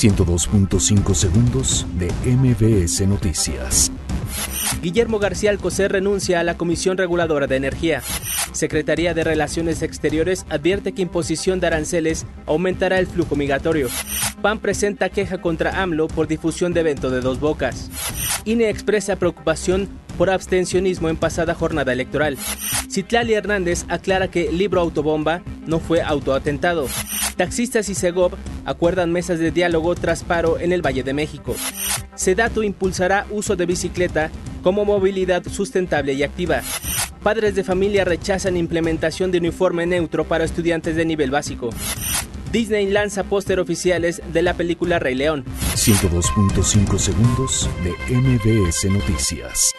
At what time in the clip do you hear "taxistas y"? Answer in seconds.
27.36-27.94